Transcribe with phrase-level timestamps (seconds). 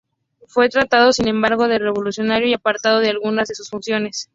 [0.47, 4.27] Fue tratado, sin embargo, de revolucionario y apartado de algunas de sus funciones.